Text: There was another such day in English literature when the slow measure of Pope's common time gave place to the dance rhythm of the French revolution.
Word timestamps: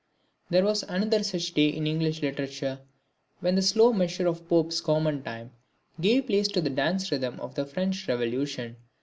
There 0.49 0.63
was 0.65 0.81
another 0.81 1.21
such 1.21 1.53
day 1.53 1.67
in 1.69 1.85
English 1.85 2.23
literature 2.23 2.79
when 3.39 3.53
the 3.53 3.61
slow 3.61 3.93
measure 3.93 4.25
of 4.25 4.49
Pope's 4.49 4.81
common 4.81 5.21
time 5.21 5.51
gave 5.99 6.25
place 6.25 6.47
to 6.47 6.61
the 6.61 6.71
dance 6.71 7.11
rhythm 7.11 7.39
of 7.39 7.53
the 7.53 7.67
French 7.67 8.07
revolution. 8.07 8.77